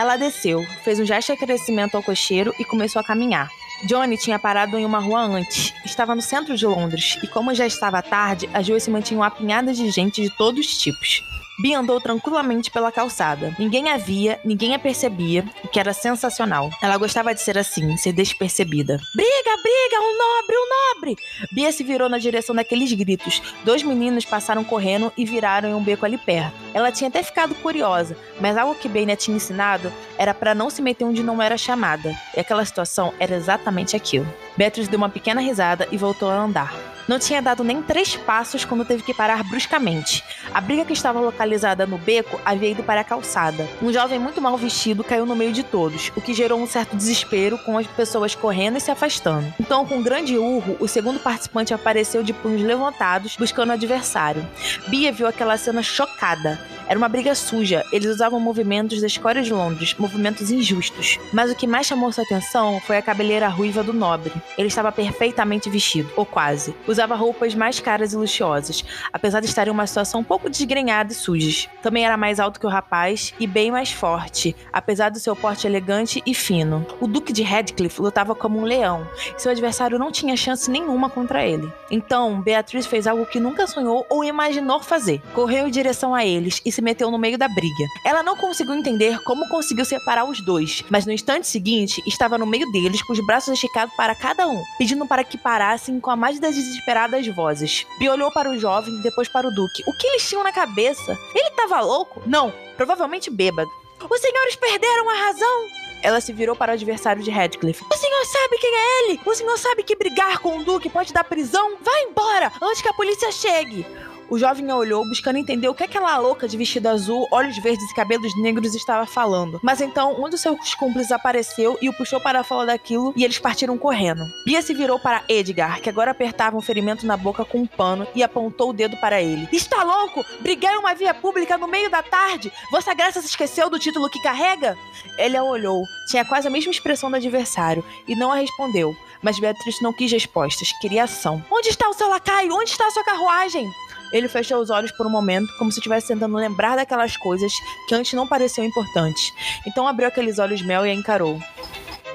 Ela 0.00 0.16
desceu, 0.16 0.66
fez 0.82 0.98
um 0.98 1.04
gesto 1.04 1.26
de 1.26 1.32
agradecimento 1.32 1.94
ao 1.94 2.02
cocheiro 2.02 2.54
e 2.58 2.64
começou 2.64 3.00
a 3.00 3.04
caminhar. 3.04 3.50
Johnny 3.84 4.16
tinha 4.16 4.38
parado 4.38 4.78
em 4.78 4.84
uma 4.86 4.98
rua 4.98 5.20
antes. 5.20 5.74
Estava 5.84 6.14
no 6.14 6.22
centro 6.22 6.56
de 6.56 6.64
Londres 6.64 7.18
e, 7.22 7.26
como 7.26 7.52
já 7.52 7.66
estava 7.66 8.00
tarde, 8.00 8.48
as 8.54 8.66
ruas 8.66 8.82
se 8.82 8.90
mantinham 8.90 9.22
apinhadas 9.22 9.76
de 9.76 9.90
gente 9.90 10.22
de 10.22 10.30
todos 10.38 10.64
os 10.64 10.78
tipos. 10.78 11.22
Bia 11.60 11.78
andou 11.78 12.00
tranquilamente 12.00 12.70
pela 12.70 12.90
calçada. 12.90 13.54
Ninguém 13.58 13.90
a 13.90 13.98
via, 13.98 14.40
ninguém 14.42 14.74
a 14.74 14.78
percebia, 14.78 15.44
o 15.62 15.68
que 15.68 15.78
era 15.78 15.92
sensacional. 15.92 16.70
Ela 16.80 16.96
gostava 16.96 17.34
de 17.34 17.40
ser 17.42 17.58
assim, 17.58 17.98
ser 17.98 18.12
despercebida. 18.12 18.98
Briga, 19.14 19.62
briga, 19.62 20.00
um 20.00 20.18
nobre, 20.18 20.56
um 20.56 20.94
nobre! 20.94 21.16
Bia 21.52 21.70
se 21.70 21.84
virou 21.84 22.08
na 22.08 22.16
direção 22.16 22.54
daqueles 22.54 22.90
gritos. 22.94 23.42
Dois 23.62 23.82
meninos 23.82 24.24
passaram 24.24 24.64
correndo 24.64 25.12
e 25.18 25.26
viraram 25.26 25.68
em 25.68 25.74
um 25.74 25.82
beco 25.82 26.06
ali 26.06 26.16
perto. 26.16 26.54
Ela 26.72 26.90
tinha 26.90 27.08
até 27.08 27.22
ficado 27.22 27.54
curiosa, 27.56 28.16
mas 28.40 28.56
algo 28.56 28.74
que 28.74 28.88
Benia 28.88 29.16
tinha 29.16 29.36
ensinado 29.36 29.92
era 30.16 30.32
para 30.32 30.54
não 30.54 30.70
se 30.70 30.80
meter 30.80 31.04
onde 31.04 31.22
não 31.22 31.42
era 31.42 31.58
chamada. 31.58 32.16
E 32.34 32.40
aquela 32.40 32.64
situação 32.64 33.12
era 33.18 33.36
exatamente 33.36 33.94
aquilo. 33.94 34.26
Beatriz 34.56 34.88
deu 34.88 34.96
uma 34.96 35.10
pequena 35.10 35.42
risada 35.42 35.86
e 35.92 35.98
voltou 35.98 36.30
a 36.30 36.36
andar. 36.36 36.89
Não 37.10 37.18
tinha 37.18 37.42
dado 37.42 37.64
nem 37.64 37.82
três 37.82 38.14
passos 38.14 38.64
quando 38.64 38.84
teve 38.84 39.02
que 39.02 39.12
parar 39.12 39.42
bruscamente. 39.42 40.22
A 40.54 40.60
briga 40.60 40.84
que 40.84 40.92
estava 40.92 41.18
localizada 41.18 41.84
no 41.84 41.98
beco 41.98 42.40
havia 42.44 42.70
ido 42.70 42.84
para 42.84 43.00
a 43.00 43.04
calçada. 43.04 43.68
Um 43.82 43.92
jovem 43.92 44.16
muito 44.16 44.40
mal 44.40 44.56
vestido 44.56 45.02
caiu 45.02 45.26
no 45.26 45.34
meio 45.34 45.52
de 45.52 45.64
todos, 45.64 46.12
o 46.14 46.20
que 46.20 46.32
gerou 46.32 46.60
um 46.60 46.68
certo 46.68 46.96
desespero 46.96 47.58
com 47.58 47.76
as 47.76 47.86
pessoas 47.88 48.36
correndo 48.36 48.78
e 48.78 48.80
se 48.80 48.92
afastando. 48.92 49.52
Então, 49.58 49.84
com 49.84 49.96
um 49.96 50.02
grande 50.04 50.38
urro, 50.38 50.76
o 50.78 50.86
segundo 50.86 51.18
participante 51.18 51.74
apareceu 51.74 52.22
de 52.22 52.32
punhos 52.32 52.62
levantados, 52.62 53.34
buscando 53.36 53.70
o 53.70 53.72
adversário. 53.72 54.48
Bia 54.86 55.10
viu 55.10 55.26
aquela 55.26 55.56
cena 55.56 55.82
chocada. 55.82 56.60
Era 56.90 56.98
uma 56.98 57.08
briga 57.08 57.36
suja, 57.36 57.84
eles 57.92 58.10
usavam 58.10 58.40
movimentos 58.40 59.00
da 59.00 59.06
escória 59.06 59.42
de 59.42 59.52
Londres, 59.52 59.94
movimentos 59.96 60.50
injustos. 60.50 61.20
Mas 61.32 61.48
o 61.48 61.54
que 61.54 61.64
mais 61.64 61.86
chamou 61.86 62.10
sua 62.10 62.24
atenção 62.24 62.80
foi 62.80 62.96
a 62.96 63.02
cabeleira 63.02 63.46
ruiva 63.46 63.80
do 63.80 63.92
nobre. 63.92 64.32
Ele 64.58 64.66
estava 64.66 64.90
perfeitamente 64.90 65.70
vestido, 65.70 66.10
ou 66.16 66.26
quase. 66.26 66.74
Usava 66.88 67.14
roupas 67.14 67.54
mais 67.54 67.78
caras 67.78 68.12
e 68.12 68.16
luxuosas, 68.16 68.84
apesar 69.12 69.38
de 69.38 69.46
estar 69.46 69.68
em 69.68 69.70
uma 69.70 69.86
situação 69.86 70.22
um 70.22 70.24
pouco 70.24 70.50
desgrenhada 70.50 71.12
e 71.12 71.14
sujas. 71.14 71.68
Também 71.80 72.04
era 72.04 72.16
mais 72.16 72.40
alto 72.40 72.58
que 72.58 72.66
o 72.66 72.68
rapaz 72.68 73.32
e 73.38 73.46
bem 73.46 73.70
mais 73.70 73.92
forte, 73.92 74.56
apesar 74.72 75.10
do 75.10 75.20
seu 75.20 75.36
porte 75.36 75.68
elegante 75.68 76.20
e 76.26 76.34
fino. 76.34 76.84
O 77.00 77.06
Duque 77.06 77.32
de 77.32 77.44
Radcliffe 77.44 78.02
lutava 78.02 78.34
como 78.34 78.58
um 78.58 78.64
leão, 78.64 79.06
e 79.36 79.40
seu 79.40 79.52
adversário 79.52 79.96
não 79.96 80.10
tinha 80.10 80.36
chance 80.36 80.68
nenhuma 80.68 81.08
contra 81.08 81.46
ele. 81.46 81.72
Então, 81.88 82.40
Beatriz 82.40 82.84
fez 82.84 83.06
algo 83.06 83.26
que 83.26 83.38
nunca 83.38 83.68
sonhou 83.68 84.04
ou 84.10 84.24
imaginou 84.24 84.80
fazer. 84.82 85.22
Correu 85.32 85.68
em 85.68 85.70
direção 85.70 86.12
a 86.12 86.26
eles 86.26 86.60
e 86.66 86.72
se 86.72 86.79
meteu 86.80 87.10
no 87.10 87.18
meio 87.18 87.38
da 87.38 87.48
briga. 87.48 87.84
Ela 88.04 88.22
não 88.22 88.36
conseguiu 88.36 88.74
entender 88.74 89.18
como 89.22 89.48
conseguiu 89.48 89.84
separar 89.84 90.24
os 90.24 90.40
dois, 90.40 90.84
mas 90.90 91.06
no 91.06 91.12
instante 91.12 91.46
seguinte 91.46 92.02
estava 92.06 92.38
no 92.38 92.46
meio 92.46 92.70
deles 92.72 93.02
com 93.02 93.12
os 93.12 93.26
braços 93.26 93.54
esticados 93.54 93.94
para 93.94 94.14
cada 94.14 94.48
um, 94.48 94.62
pedindo 94.78 95.06
para 95.06 95.24
que 95.24 95.38
parassem 95.38 96.00
com 96.00 96.10
a 96.10 96.16
mais 96.16 96.38
desesperada 96.38 96.70
desesperadas 96.80 97.26
vozes. 97.28 97.86
Bia 97.98 98.12
olhou 98.12 98.30
para 98.30 98.50
o 98.50 98.58
jovem, 98.58 99.00
depois 99.02 99.28
para 99.28 99.48
o 99.48 99.50
Duque. 99.50 99.82
O 99.86 99.92
que 99.92 100.06
eles 100.06 100.28
tinham 100.28 100.44
na 100.44 100.52
cabeça? 100.52 101.18
Ele 101.34 101.48
estava 101.48 101.80
louco? 101.80 102.22
Não, 102.26 102.52
provavelmente 102.76 103.30
bêbado. 103.30 103.70
Os 104.08 104.20
senhores 104.20 104.56
perderam 104.56 105.08
a 105.10 105.14
razão? 105.14 105.66
Ela 106.02 106.20
se 106.20 106.32
virou 106.32 106.56
para 106.56 106.72
o 106.72 106.74
adversário 106.74 107.22
de 107.22 107.30
Radcliffe. 107.30 107.84
O 107.92 107.96
senhor 107.96 108.24
sabe 108.24 108.58
quem 108.58 108.74
é 108.74 109.04
ele? 109.04 109.20
O 109.24 109.34
senhor 109.34 109.58
sabe 109.58 109.82
que 109.82 109.96
brigar 109.96 110.38
com 110.38 110.58
o 110.58 110.64
Duque 110.64 110.88
pode 110.88 111.12
dar 111.12 111.24
prisão? 111.24 111.76
Vá 111.82 111.92
embora 112.08 112.50
antes 112.62 112.80
que 112.80 112.88
a 112.88 112.94
polícia 112.94 113.30
chegue. 113.30 113.86
O 114.30 114.38
jovem 114.38 114.70
a 114.70 114.76
olhou, 114.76 115.04
buscando 115.08 115.38
entender 115.38 115.68
o 115.68 115.74
que 115.74 115.82
aquela 115.82 116.16
louca 116.16 116.46
de 116.46 116.56
vestido 116.56 116.86
azul, 116.86 117.26
olhos 117.32 117.58
verdes 117.58 117.90
e 117.90 117.94
cabelos 117.96 118.32
negros 118.40 118.76
estava 118.76 119.04
falando. 119.04 119.58
Mas 119.60 119.80
então 119.80 120.22
um 120.22 120.30
dos 120.30 120.40
seus 120.40 120.72
cúmplices 120.76 121.10
apareceu 121.10 121.76
e 121.82 121.88
o 121.88 121.92
puxou 121.92 122.20
para 122.20 122.44
falar 122.44 122.66
daquilo 122.66 123.12
e 123.16 123.24
eles 123.24 123.40
partiram 123.40 123.76
correndo. 123.76 124.24
Bia 124.46 124.62
se 124.62 124.72
virou 124.72 125.00
para 125.00 125.24
Edgar, 125.28 125.80
que 125.80 125.88
agora 125.88 126.12
apertava 126.12 126.56
um 126.56 126.60
ferimento 126.60 127.04
na 127.04 127.16
boca 127.16 127.44
com 127.44 127.58
um 127.58 127.66
pano 127.66 128.06
e 128.14 128.22
apontou 128.22 128.70
o 128.70 128.72
dedo 128.72 128.96
para 128.98 129.20
ele. 129.20 129.48
Está 129.50 129.82
louco? 129.82 130.24
Briguei 130.38 130.76
uma 130.76 130.94
via 130.94 131.12
pública 131.12 131.58
no 131.58 131.66
meio 131.66 131.90
da 131.90 132.00
tarde? 132.00 132.52
Vossa 132.70 132.94
Graça 132.94 133.20
se 133.20 133.26
esqueceu 133.26 133.68
do 133.68 133.80
título 133.80 134.08
que 134.08 134.22
carrega? 134.22 134.78
Ele 135.18 135.36
a 135.36 135.42
olhou, 135.42 135.82
tinha 136.08 136.24
quase 136.24 136.46
a 136.46 136.50
mesma 136.52 136.70
expressão 136.70 137.10
do 137.10 137.16
adversário 137.16 137.84
e 138.06 138.14
não 138.14 138.30
a 138.30 138.36
respondeu. 138.36 138.94
Mas 139.20 139.40
Beatriz 139.40 139.80
não 139.82 139.92
quis 139.92 140.12
respostas, 140.12 140.72
queria 140.80 141.04
ação. 141.04 141.44
Onde 141.50 141.68
está 141.68 141.88
o 141.88 141.94
seu 141.94 142.08
lacaio? 142.08 142.54
Onde 142.54 142.70
está 142.70 142.86
a 142.86 142.90
sua 142.90 143.04
carruagem? 143.04 143.68
Ele 144.12 144.28
fechou 144.28 144.60
os 144.60 144.70
olhos 144.70 144.90
por 144.92 145.06
um 145.06 145.10
momento, 145.10 145.52
como 145.58 145.70
se 145.70 145.78
estivesse 145.78 146.08
tentando 146.08 146.36
lembrar 146.36 146.76
daquelas 146.76 147.16
coisas 147.16 147.52
que 147.88 147.94
antes 147.94 148.12
não 148.12 148.26
pareciam 148.26 148.64
importantes. 148.64 149.32
Então 149.66 149.86
abriu 149.86 150.08
aqueles 150.08 150.38
olhos 150.38 150.62
mel 150.62 150.86
e 150.86 150.90
a 150.90 150.94
encarou. 150.94 151.40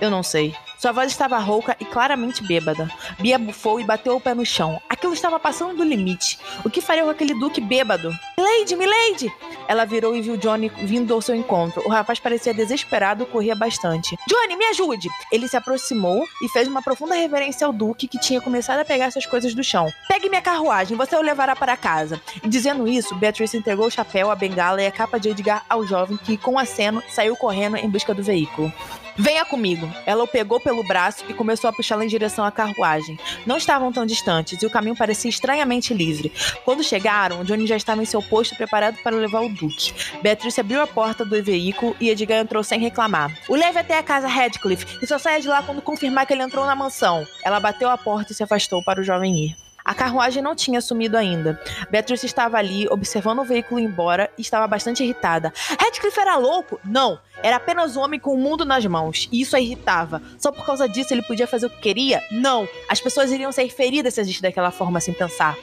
Eu 0.01 0.09
não 0.09 0.23
sei. 0.23 0.55
Sua 0.85 0.91
voz 0.91 1.11
estava 1.11 1.39
rouca 1.39 1.75
e 1.79 1.83
claramente 1.83 2.43
bêbada. 2.43 2.87
Bia 3.17 3.39
bufou 3.39 3.79
e 3.79 3.83
bateu 3.83 4.15
o 4.15 4.21
pé 4.21 4.35
no 4.35 4.45
chão. 4.45 4.79
Aquilo 4.87 5.13
estava 5.15 5.39
passando 5.39 5.75
do 5.75 5.83
limite. 5.83 6.37
O 6.63 6.69
que 6.69 6.79
faria 6.79 7.03
com 7.03 7.09
aquele 7.09 7.33
duque 7.33 7.59
bêbado? 7.59 8.11
Milady, 8.37 8.75
Milady! 8.75 9.33
Ela 9.67 9.83
virou 9.83 10.15
e 10.15 10.21
viu 10.21 10.37
Johnny 10.37 10.69
vindo 10.83 11.11
ao 11.11 11.23
seu 11.23 11.33
encontro. 11.33 11.81
O 11.87 11.89
rapaz 11.89 12.19
parecia 12.19 12.53
desesperado 12.53 13.23
e 13.23 13.25
corria 13.25 13.55
bastante. 13.55 14.15
Johnny, 14.29 14.55
me 14.55 14.65
ajude! 14.65 15.09
Ele 15.31 15.47
se 15.47 15.57
aproximou 15.57 16.23
e 16.43 16.49
fez 16.49 16.67
uma 16.67 16.83
profunda 16.83 17.15
reverência 17.15 17.65
ao 17.65 17.73
duque 17.73 18.07
que 18.07 18.19
tinha 18.19 18.39
começado 18.39 18.81
a 18.81 18.85
pegar 18.85 19.09
suas 19.09 19.25
coisas 19.25 19.55
do 19.55 19.63
chão. 19.63 19.91
Pegue 20.07 20.29
minha 20.29 20.39
carruagem, 20.43 20.95
você 20.95 21.15
o 21.15 21.21
levará 21.21 21.55
para 21.55 21.75
casa. 21.75 22.21
E 22.43 22.47
dizendo 22.47 22.87
isso, 22.87 23.15
Beatrice 23.15 23.57
entregou 23.57 23.87
o 23.87 23.91
chapéu, 23.91 24.29
a 24.29 24.35
bengala 24.35 24.83
e 24.83 24.85
a 24.85 24.91
capa 24.91 25.19
de 25.19 25.29
Edgar 25.29 25.65
ao 25.67 25.83
jovem 25.87 26.15
que, 26.15 26.37
com 26.37 26.59
aceno, 26.59 27.01
saiu 27.09 27.35
correndo 27.35 27.75
em 27.75 27.89
busca 27.89 28.13
do 28.13 28.21
veículo. 28.21 28.71
Venha 29.17 29.45
comigo. 29.45 29.89
Ela 30.05 30.23
o 30.23 30.27
pegou 30.27 30.59
pelo 30.59 30.85
braço 30.85 31.23
e 31.29 31.33
começou 31.33 31.69
a 31.69 31.73
puxá-lo 31.73 32.03
em 32.03 32.07
direção 32.07 32.43
à 32.43 32.51
carruagem. 32.51 33.17
Não 33.45 33.57
estavam 33.57 33.91
tão 33.91 34.05
distantes 34.05 34.61
e 34.61 34.65
o 34.65 34.69
caminho 34.69 34.95
parecia 34.95 35.29
estranhamente 35.29 35.93
livre. 35.93 36.31
Quando 36.65 36.83
chegaram, 36.83 37.43
Johnny 37.43 37.65
já 37.65 37.77
estava 37.77 38.01
em 38.01 38.05
seu 38.05 38.21
posto 38.21 38.55
preparado 38.55 38.97
para 39.03 39.15
levar 39.15 39.41
o 39.41 39.49
Duque. 39.49 39.93
Beatrice 40.21 40.59
abriu 40.59 40.81
a 40.81 40.87
porta 40.87 41.23
do 41.23 41.41
veículo 41.41 41.95
e 41.99 42.09
Edgar 42.09 42.39
entrou 42.39 42.63
sem 42.63 42.79
reclamar. 42.79 43.33
O 43.47 43.55
leve 43.55 43.79
até 43.79 43.97
a 43.97 44.03
casa 44.03 44.27
Radcliffe 44.27 44.99
e 45.01 45.07
só 45.07 45.17
saia 45.17 45.39
de 45.39 45.47
lá 45.47 45.63
quando 45.63 45.81
confirmar 45.81 46.25
que 46.25 46.33
ele 46.33 46.43
entrou 46.43 46.65
na 46.65 46.75
mansão. 46.75 47.25
Ela 47.43 47.59
bateu 47.59 47.89
a 47.89 47.97
porta 47.97 48.33
e 48.33 48.35
se 48.35 48.43
afastou 48.43 48.83
para 48.83 48.99
o 48.99 49.03
jovem 49.03 49.45
ir. 49.45 49.64
A 49.85 49.93
carruagem 49.93 50.41
não 50.41 50.55
tinha 50.55 50.81
sumido 50.81 51.15
ainda. 51.15 51.61
Beatrice 51.91 52.25
estava 52.25 52.57
ali, 52.57 52.87
observando 52.89 53.39
o 53.39 53.45
veículo 53.45 53.79
embora 53.79 54.31
e 54.35 54.41
estava 54.41 54.65
bastante 54.65 55.03
irritada. 55.03 55.53
Radcliffe 55.79 56.19
era 56.19 56.35
louco? 56.37 56.79
Não. 56.83 57.19
Era 57.43 57.57
apenas 57.57 57.95
um 57.95 58.01
homem 58.01 58.19
com 58.19 58.33
o 58.33 58.37
mundo 58.37 58.65
nas 58.65 58.83
mãos. 58.87 59.29
E 59.31 59.41
isso 59.41 59.55
a 59.55 59.59
irritava. 59.59 60.23
Só 60.39 60.51
por 60.51 60.65
causa 60.65 60.89
disso 60.89 61.13
ele 61.13 61.21
podia 61.21 61.45
fazer 61.45 61.67
o 61.67 61.69
que 61.69 61.79
queria? 61.79 62.23
Não. 62.31 62.67
As 62.89 62.99
pessoas 62.99 63.31
iriam 63.31 63.51
ser 63.51 63.69
feridas 63.69 64.15
se 64.15 64.21
agisse 64.21 64.41
daquela 64.41 64.71
forma 64.71 64.99
sem 64.99 65.13
pensar. 65.13 65.55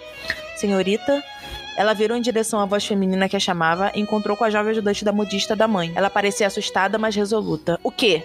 Senhorita, 0.54 1.20
ela 1.76 1.94
virou 1.94 2.16
em 2.16 2.20
direção 2.20 2.60
à 2.60 2.66
voz 2.66 2.84
feminina 2.84 3.28
que 3.28 3.36
a 3.36 3.40
chamava 3.40 3.90
e 3.94 4.00
encontrou 4.00 4.36
com 4.36 4.44
a 4.44 4.50
jovem 4.50 4.72
ajudante 4.72 5.04
da 5.04 5.12
modista 5.12 5.56
da 5.56 5.68
mãe. 5.68 5.92
Ela 5.94 6.10
parecia 6.10 6.46
assustada, 6.46 6.98
mas 6.98 7.14
resoluta. 7.14 7.78
O 7.82 7.90
quê? 7.90 8.22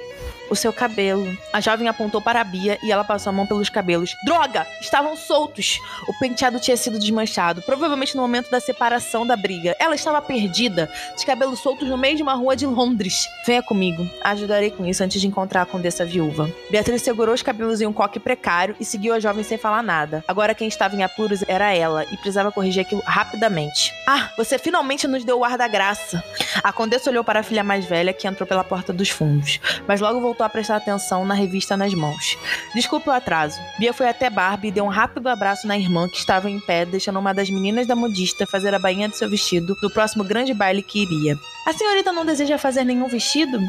o 0.49 0.55
seu 0.55 0.71
cabelo. 0.71 1.37
A 1.51 1.59
jovem 1.59 1.87
apontou 1.87 2.21
para 2.21 2.41
a 2.41 2.43
Bia 2.43 2.77
e 2.83 2.91
ela 2.91 3.03
passou 3.03 3.29
a 3.29 3.33
mão 3.33 3.45
pelos 3.45 3.69
cabelos. 3.69 4.15
Droga! 4.25 4.65
Estavam 4.81 5.15
soltos! 5.15 5.79
O 6.07 6.17
penteado 6.19 6.59
tinha 6.59 6.77
sido 6.77 6.99
desmanchado, 6.99 7.61
provavelmente 7.61 8.15
no 8.15 8.21
momento 8.21 8.49
da 8.49 8.59
separação 8.59 9.25
da 9.25 9.35
briga. 9.35 9.75
Ela 9.79 9.95
estava 9.95 10.21
perdida, 10.21 10.89
de 11.17 11.25
cabelos 11.25 11.59
soltos 11.59 11.87
no 11.87 11.97
meio 11.97 12.15
de 12.15 12.23
uma 12.23 12.33
rua 12.33 12.55
de 12.55 12.65
Londres. 12.65 13.27
Venha 13.45 13.61
comigo, 13.61 14.09
ajudarei 14.23 14.71
com 14.71 14.85
isso 14.85 15.03
antes 15.03 15.19
de 15.19 15.27
encontrar 15.27 15.63
a 15.63 15.65
condessa 15.65 16.05
viúva. 16.05 16.51
Beatriz 16.69 17.01
segurou 17.01 17.33
os 17.33 17.41
cabelos 17.41 17.81
em 17.81 17.85
um 17.85 17.93
coque 17.93 18.19
precário 18.19 18.75
e 18.79 18.85
seguiu 18.85 19.13
a 19.13 19.19
jovem 19.19 19.43
sem 19.43 19.57
falar 19.57 19.83
nada. 19.83 20.23
Agora 20.27 20.55
quem 20.55 20.67
estava 20.67 20.95
em 20.95 21.03
apuros 21.03 21.43
era 21.47 21.73
ela 21.73 22.03
e 22.05 22.17
precisava 22.17 22.51
corrigir 22.51 22.81
aquilo 22.81 23.03
rapidamente. 23.37 23.93
Ah, 24.05 24.31
você 24.35 24.57
finalmente 24.57 25.07
nos 25.07 25.23
deu 25.23 25.39
o 25.39 25.45
ar 25.45 25.57
da 25.57 25.67
graça. 25.67 26.23
A 26.63 26.73
condessa 26.73 27.09
olhou 27.09 27.23
para 27.23 27.39
a 27.39 27.43
filha 27.43 27.63
mais 27.63 27.85
velha 27.85 28.11
que 28.11 28.27
entrou 28.27 28.47
pela 28.47 28.63
porta 28.63 28.91
dos 28.91 29.09
fundos, 29.09 29.59
mas 29.87 30.01
logo 30.01 30.19
voltou 30.19 30.45
a 30.45 30.49
prestar 30.49 30.77
atenção 30.77 31.23
na 31.23 31.33
revista 31.33 31.77
nas 31.77 31.93
mãos. 31.93 32.37
Desculpe 32.73 33.09
o 33.09 33.11
atraso. 33.13 33.59
Bia 33.77 33.93
foi 33.93 34.09
até 34.09 34.29
Barbie 34.29 34.69
e 34.69 34.71
deu 34.71 34.85
um 34.85 34.89
rápido 34.89 35.27
abraço 35.27 35.67
na 35.67 35.77
irmã 35.77 36.09
que 36.09 36.17
estava 36.17 36.49
em 36.49 36.59
pé, 36.59 36.85
deixando 36.85 37.19
uma 37.19 37.33
das 37.33 37.49
meninas 37.49 37.85
da 37.85 37.95
modista 37.95 38.47
fazer 38.47 38.73
a 38.73 38.79
bainha 38.79 39.07
de 39.07 39.15
seu 39.15 39.29
vestido 39.29 39.75
do 39.81 39.89
próximo 39.89 40.23
grande 40.23 40.53
baile 40.53 40.81
que 40.81 41.01
iria. 41.01 41.37
A 41.67 41.73
senhorita 41.73 42.13
não 42.13 42.25
deseja 42.25 42.57
fazer 42.57 42.85
nenhum 42.85 43.09
vestido? 43.09 43.59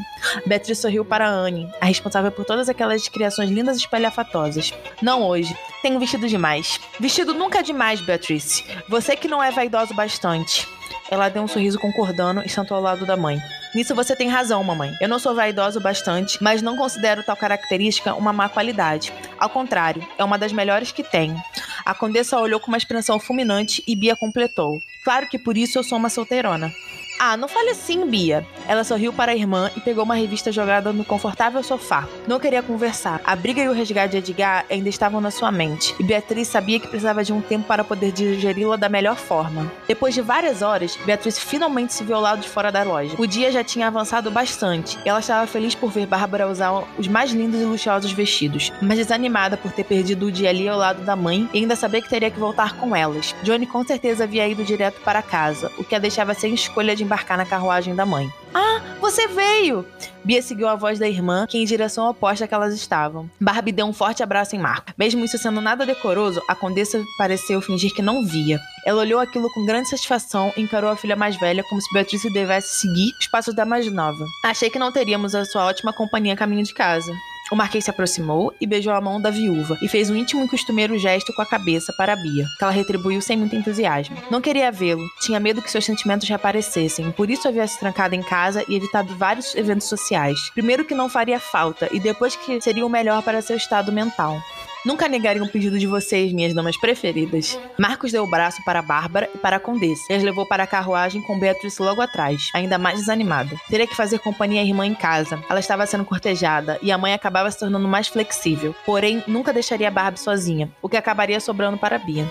Beatriz 0.47 0.79
sorriu 0.79 1.05
para 1.05 1.29
Anne, 1.29 1.69
a 1.81 1.87
responsável 1.87 2.31
por 2.31 2.45
todas 2.45 2.69
aquelas 2.69 3.09
criações 3.09 3.51
lindas 3.51 3.77
e 3.77 3.81
espalhafatosas. 3.81 4.73
Não 5.03 5.25
hoje. 5.25 5.53
Tenho 5.83 5.99
vestido 5.99 6.29
demais. 6.29 6.79
Vestido 7.01 7.35
nunca 7.35 7.59
é 7.59 7.63
demais, 7.65 8.01
Beatrice. 8.01 8.65
Você 8.89 9.17
que 9.17 9.27
não 9.27 9.43
é 9.43 9.51
vaidoso 9.51 9.95
bastante. 9.95 10.69
Ela 11.11 11.29
deu 11.29 11.43
um 11.43 11.49
sorriso 11.49 11.77
concordando 11.81 12.41
e 12.47 12.49
sentou 12.49 12.77
ao 12.77 12.83
lado 12.85 13.05
da 13.05 13.17
mãe. 13.17 13.41
Nisso 13.75 13.97
você 13.97 14.15
tem 14.15 14.29
razão, 14.29 14.63
mamãe. 14.63 14.95
Eu 15.01 15.09
não 15.09 15.19
sou 15.19 15.35
vaidosa 15.35 15.81
o 15.81 15.83
bastante, 15.83 16.41
mas 16.41 16.63
não 16.63 16.77
considero 16.77 17.25
tal 17.25 17.37
característica 17.37 18.15
uma 18.15 18.33
má 18.33 18.49
qualidade. 18.49 19.13
Ao 19.37 19.51
contrário, 19.51 20.07
é 20.17 20.23
uma 20.23 20.39
das 20.39 20.53
melhores 20.53 20.93
que 20.93 21.03
tenho. 21.03 21.43
A 21.85 21.93
condessa 21.95 22.39
olhou 22.39 22.61
com 22.61 22.69
uma 22.69 22.79
expressão 22.79 23.19
fulminante 23.19 23.83
e 23.89 23.97
Bia 23.97 24.15
completou. 24.15 24.81
Claro 25.03 25.29
que 25.29 25.37
por 25.37 25.59
isso 25.59 25.81
eu 25.81 25.83
sou 25.83 25.99
uma 25.99 26.09
solteirona. 26.09 26.73
Ah, 27.21 27.37
não 27.37 27.49
fale 27.49 27.71
assim, 27.71 28.07
Bia. 28.07 28.47
Ela 28.69 28.85
sorriu 28.85 29.13
para 29.13 29.33
a 29.33 29.35
irmã 29.35 29.71
e 29.77 29.81
pegou 29.81 30.05
uma 30.05 30.15
revista 30.15 30.53
jogada 30.53 30.93
no 30.93 31.05
confortável 31.05 31.61
sofá. 31.65 32.07
Não 32.29 32.39
queria 32.39 32.63
conversar. 32.63 33.21
A 33.25 33.35
briga 33.35 33.61
e 33.61 33.69
o 33.69 33.73
resgate 33.73 34.13
de 34.13 34.31
Edgar 34.31 34.65
ainda 34.71 34.89
estavam 34.89 35.21
na 35.21 35.31
sua 35.31 35.51
mente, 35.51 35.95
e 35.99 36.05
Beatriz 36.05 36.47
sabia 36.47 36.79
que 36.79 36.87
precisava 36.87 37.25
de 37.25 37.33
um 37.33 37.41
tempo 37.41 37.67
para 37.67 37.83
poder 37.83 38.13
digeri-la 38.13 38.77
da 38.77 38.89
melhor 38.89 39.17
forma. 39.17 39.71
Depois 39.89 40.15
de 40.15 40.21
várias 40.21 40.63
horas, 40.63 40.97
Beatriz 41.05 41.39
finalmente 41.39 41.93
se 41.93 42.05
viu 42.05 42.21
lado 42.21 42.41
de 42.41 42.49
fora 42.49 42.71
da 42.71 42.85
loja. 42.85 43.17
O 43.19 43.27
dia 43.27 43.51
já 43.51 43.65
tinha 43.65 43.89
avançado 43.89 44.31
bastante, 44.31 44.97
e 45.05 45.09
ela 45.09 45.19
estava 45.19 45.47
feliz 45.47 45.75
por 45.75 45.91
ver 45.91 46.07
Bárbara 46.07 46.49
usar 46.49 46.85
os 46.97 47.09
mais 47.09 47.33
lindos 47.33 47.61
e 47.61 47.65
luxuosos 47.65 48.13
vestidos, 48.13 48.73
mas 48.81 48.99
desanimada 48.99 49.57
por 49.57 49.73
ter 49.73 49.85
perdido 49.85 50.27
o 50.27 50.33
dia 50.33 50.51
ali 50.51 50.69
ao 50.69 50.79
lado 50.79 51.03
da 51.03 51.17
mãe 51.17 51.49
e 51.53 51.59
ainda 51.59 51.75
saber 51.75 52.03
que 52.03 52.09
teria 52.09 52.31
que 52.31 52.39
voltar 52.39 52.77
com 52.77 52.95
elas. 52.95 53.35
Johnny 53.43 53.67
com 53.67 53.85
certeza 53.85 54.25
havia 54.25 54.47
ido 54.47 54.63
direto 54.63 55.01
para 55.01 55.21
casa, 55.23 55.73
o 55.79 55.85
que 55.85 55.95
a 55.95 55.99
deixava 55.99 56.33
sem 56.35 56.55
escolha 56.55 56.95
de 56.95 57.08
embarcar 57.09 57.39
na 57.39 57.47
carruagem 57.47 57.95
da 57.95 58.05
mãe. 58.05 58.31
Ah, 58.55 58.81
você 59.01 59.27
veio! 59.27 59.85
Bia 60.23 60.43
seguiu 60.43 60.69
a 60.69 60.77
voz 60.77 60.99
da 60.99 61.09
irmã, 61.09 61.47
que 61.49 61.57
em 61.57 61.65
direção 61.65 62.07
oposta 62.09 62.47
que 62.47 62.53
elas 62.53 62.75
estavam. 62.75 63.31
Barbie 63.41 63.73
deu 63.73 63.87
um 63.87 63.95
forte 63.95 64.23
abraço 64.23 64.55
em 64.55 64.59
Marco. 64.59 64.93
Mesmo 64.99 65.25
isso 65.25 65.39
sendo 65.39 65.61
nada 65.61 65.87
decoroso, 65.87 66.43
a 66.47 66.55
condessa 66.55 67.03
pareceu 67.17 67.63
fingir 67.63 67.95
que 67.95 68.03
não 68.03 68.27
via. 68.27 68.61
Ela 68.85 69.01
olhou 69.01 69.21
aquilo 69.21 69.51
com 69.53 69.65
grande 69.65 69.89
satisfação 69.89 70.53
e 70.55 70.61
encarou 70.61 70.91
a 70.91 70.97
filha 70.97 71.17
mais 71.17 71.37
velha 71.39 71.65
como 71.65 71.81
se 71.81 71.93
Beatrice 71.95 72.31
devesse 72.31 72.81
seguir 72.81 73.11
os 73.19 73.27
passos 73.29 73.55
da 73.55 73.65
mais 73.65 73.91
nova. 73.91 74.25
Achei 74.45 74.69
que 74.69 74.79
não 74.79 74.93
teríamos 74.93 75.35
a 75.35 75.47
sua 75.47 75.65
ótima 75.65 75.93
companhia 75.93 76.37
caminho 76.37 76.63
de 76.63 76.75
casa. 76.75 77.13
O 77.51 77.57
marquês 77.57 77.85
se 77.85 77.91
aproximou 77.91 78.55
e 78.61 78.67
beijou 78.67 78.93
a 78.93 79.01
mão 79.01 79.21
da 79.21 79.31
viúva 79.31 79.79
e 79.81 79.89
fez 79.89 80.11
um 80.11 80.17
íntimo 80.17 80.45
e 80.45 80.49
costumeiro 80.49 80.99
gesto 80.99 81.33
com 81.33 81.41
a 81.41 81.47
cabeça 81.47 81.93
para 81.95 82.13
a 82.13 82.17
Bia, 82.17 82.47
que 82.59 82.65
ela 82.65 82.73
retribuiu 82.73 83.23
sem 83.23 83.39
muito 83.39 83.57
entusiasmo. 83.57 84.17
Não 84.31 84.41
queria 84.41 84.71
vê-lo, 84.71 85.09
tinha 85.21 85.41
medo 85.41 85.63
que 85.63 85.71
seus 85.71 85.85
sentimentos 85.85 86.29
reaparecessem, 86.29 87.11
por 87.13 87.31
isso 87.31 87.49
havia 87.49 87.67
se 87.67 87.79
trancado 87.79 88.15
em 88.15 88.23
casa 88.23 88.65
e 88.69 88.77
evitado 88.77 89.17
vários 89.17 89.55
eventos 89.55 89.89
sociais. 89.89 90.51
Primeiro 90.51 90.85
que 90.85 90.95
não 90.95 91.09
faria 91.09 91.41
falta 91.41 91.89
e 91.91 91.99
depois 91.99 92.37
que 92.37 92.61
seria 92.61 92.85
o 92.85 92.91
melhor 92.91 93.23
para 93.23 93.41
seu 93.41 93.57
estado 93.57 93.91
mental. 93.91 94.43
Nunca 94.85 95.09
negaria 95.09 95.43
um 95.43 95.49
pedido 95.49 95.79
de 95.79 95.87
vocês, 95.87 96.33
minhas 96.33 96.55
damas 96.55 96.77
preferidas. 96.77 97.59
Marcos 97.77 98.13
deu 98.13 98.23
o 98.23 98.31
braço 98.31 98.63
para 98.65 98.81
Bárbara 98.81 99.29
e 99.35 99.39
para 99.39 99.57
a 99.57 99.61
Condessa 99.61 100.05
e 100.09 100.15
as 100.15 100.23
levou 100.23 100.47
para 100.47 100.63
a 100.63 100.67
carruagem 100.67 101.21
com 101.23 101.39
Beatrice 101.39 101.83
logo 101.83 102.01
atrás, 102.01 102.49
ainda 102.55 102.79
mais 102.79 103.01
desanimada. 103.01 103.57
Teria 103.69 103.87
que 103.87 103.97
fazer 103.97 104.21
companhia 104.21 104.61
à 104.61 104.65
irmã 104.65 104.87
em 104.87 104.95
casa. 104.95 105.43
Ela 105.51 105.61
estava 105.61 105.85
sendo 105.85 106.05
cortejada 106.05 106.79
e 106.81 106.93
a 106.93 106.99
mãe 106.99 107.13
acabava 107.13 107.51
se 107.51 107.59
tornando 107.59 107.89
mais 107.89 108.07
flexível. 108.07 108.75
Porém, 108.87 109.23
nunca 109.27 109.53
deixaria 109.53 109.91
Barbie 109.91 110.21
sozinha, 110.21 110.71
o 110.81 110.89
que 110.89 110.97
acabaria 110.97 111.41
sobrando 111.41 111.77
para 111.77 111.99
Bia. 111.99 112.31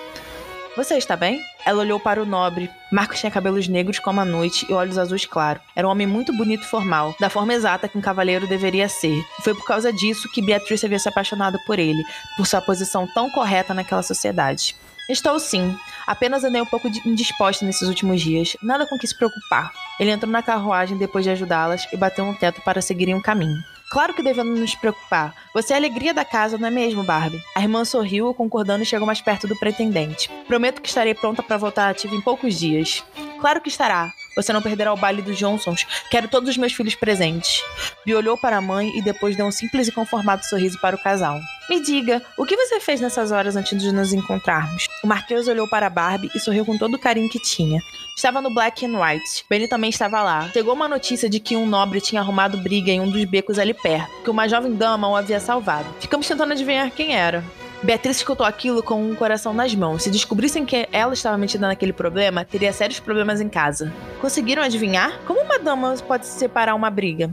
Você 0.77 0.95
está 0.95 1.15
bem? 1.15 1.41
Ela 1.65 1.79
olhou 1.79 1.99
para 1.99 2.21
o 2.21 2.25
nobre. 2.25 2.69
Marcos 2.91 3.19
tinha 3.19 3.31
cabelos 3.31 3.67
negros 3.67 3.97
como 3.97 4.21
a 4.21 4.25
noite 4.25 4.63
e 4.69 4.73
olhos 4.73 4.99
azuis 4.99 5.25
claros. 5.25 5.63
Era 5.75 5.87
um 5.87 5.89
homem 5.89 6.05
muito 6.05 6.31
bonito 6.37 6.61
e 6.61 6.67
formal, 6.67 7.15
da 7.19 7.31
forma 7.31 7.51
exata 7.51 7.87
que 7.87 7.97
um 7.97 8.01
cavaleiro 8.01 8.45
deveria 8.45 8.87
ser. 8.87 9.25
E 9.39 9.41
foi 9.41 9.55
por 9.55 9.65
causa 9.65 9.91
disso 9.91 10.29
que 10.31 10.39
Beatriz 10.39 10.83
havia 10.83 10.99
se 10.99 11.09
apaixonado 11.09 11.57
por 11.65 11.79
ele, 11.79 12.03
por 12.37 12.45
sua 12.45 12.61
posição 12.61 13.07
tão 13.11 13.27
correta 13.31 13.73
naquela 13.73 14.03
sociedade. 14.03 14.75
Estou 15.09 15.39
sim. 15.39 15.75
Apenas 16.05 16.43
andei 16.43 16.61
um 16.61 16.65
pouco 16.67 16.87
indisposta 17.07 17.65
nesses 17.65 17.87
últimos 17.87 18.21
dias. 18.21 18.55
Nada 18.61 18.85
com 18.85 18.99
que 18.99 19.07
se 19.07 19.17
preocupar. 19.17 19.73
Ele 19.99 20.11
entrou 20.11 20.31
na 20.31 20.43
carruagem 20.43 20.95
depois 20.95 21.25
de 21.25 21.31
ajudá-las 21.31 21.87
e 21.91 21.97
bateu 21.97 22.23
no 22.23 22.35
teto 22.35 22.61
para 22.61 22.83
seguirem 22.83 23.15
o 23.15 23.21
caminho. 23.21 23.57
Claro 23.89 24.13
que 24.13 24.21
devemos 24.21 24.59
nos 24.59 24.75
preocupar. 24.75 25.33
Você 25.53 25.71
é 25.71 25.75
a 25.75 25.79
alegria 25.79 26.13
da 26.13 26.25
casa, 26.25 26.57
não 26.57 26.67
é 26.67 26.71
mesmo, 26.71 27.03
Barbie? 27.03 27.41
A 27.55 27.61
irmã 27.61 27.85
sorriu, 27.85 28.33
concordando 28.33 28.83
e 28.83 28.85
chegou 28.85 29.07
mais 29.07 29.21
perto 29.21 29.47
do 29.47 29.55
pretendente. 29.57 30.29
Prometo 30.45 30.81
que 30.81 30.89
estarei 30.89 31.13
pronta 31.13 31.41
para 31.41 31.57
voltar 31.57 31.89
ativa 31.89 32.13
em 32.13 32.21
poucos 32.21 32.59
dias. 32.59 33.03
Claro 33.39 33.61
que 33.61 33.69
estará. 33.69 34.11
Você 34.35 34.51
não 34.51 34.61
perderá 34.61 34.93
o 34.93 34.97
baile 34.97 35.21
dos 35.21 35.37
Johnsons. 35.37 35.87
Quero 36.11 36.27
todos 36.27 36.49
os 36.49 36.57
meus 36.57 36.73
filhos 36.73 36.95
presentes. 36.95 37.63
Bi 38.05 38.13
olhou 38.13 38.37
para 38.37 38.57
a 38.57 38.61
mãe 38.61 38.91
e 38.95 39.01
depois 39.01 39.35
deu 39.35 39.45
um 39.45 39.51
simples 39.51 39.87
e 39.87 39.91
conformado 39.91 40.45
sorriso 40.45 40.79
para 40.81 40.95
o 40.95 40.99
casal. 40.99 41.39
Me 41.69 41.81
diga, 41.81 42.23
o 42.37 42.45
que 42.45 42.55
você 42.55 42.79
fez 42.79 43.01
nessas 43.01 43.29
horas 43.29 43.57
antes 43.57 43.81
de 43.81 43.91
nos 43.91 44.13
encontrarmos? 44.13 44.87
O 45.03 45.07
Marquês 45.07 45.49
olhou 45.49 45.67
para 45.67 45.89
Barbie 45.89 46.31
e 46.33 46.39
sorriu 46.39 46.65
com 46.65 46.77
todo 46.77 46.93
o 46.93 46.99
carinho 46.99 47.29
que 47.29 47.39
tinha. 47.39 47.81
Estava 48.15 48.41
no 48.41 48.53
Black 48.53 48.85
and 48.85 48.97
White. 48.97 49.43
Benny 49.49 49.67
também 49.67 49.89
estava 49.89 50.23
lá. 50.23 50.49
Chegou 50.53 50.73
uma 50.73 50.87
notícia 50.87 51.29
de 51.29 51.41
que 51.41 51.57
um 51.57 51.65
nobre 51.65 51.99
tinha 51.99 52.21
arrumado 52.21 52.57
briga 52.57 52.89
em 52.89 53.01
um 53.01 53.09
dos 53.09 53.25
becos 53.25 53.59
ali 53.59 53.73
perto, 53.73 54.09
que 54.23 54.29
uma 54.29 54.47
jovem 54.47 54.73
dama 54.73 55.09
o 55.09 55.15
havia 55.15 55.41
salvado. 55.41 55.87
Ficamos 55.99 56.25
tentando 56.25 56.53
adivinhar 56.53 56.89
quem 56.89 57.13
era. 57.13 57.43
Beatriz 57.83 58.17
escutou 58.17 58.45
aquilo 58.45 58.81
com 58.81 59.03
um 59.03 59.13
coração 59.13 59.53
nas 59.53 59.75
mãos. 59.75 60.03
Se 60.03 60.09
descobrissem 60.09 60.65
que 60.65 60.87
ela 60.91 61.13
estava 61.13 61.37
metida 61.37 61.67
naquele 61.67 61.93
problema, 61.93 62.45
teria 62.45 62.71
sérios 62.71 63.01
problemas 63.01 63.41
em 63.41 63.49
casa. 63.49 63.93
Conseguiram 64.21 64.63
adivinhar? 64.63 65.19
Como 65.27 65.41
uma 65.41 65.59
dama 65.59 65.93
pode 66.07 66.27
separar 66.27 66.75
uma 66.75 66.89
briga? 66.89 67.29